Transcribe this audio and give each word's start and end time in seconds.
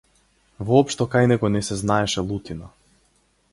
Воопшто 0.69 1.07
кај 1.11 1.29
него 1.33 1.53
не 1.57 1.63
се 1.69 1.79
знаеше 1.83 2.25
лутина. 2.31 2.73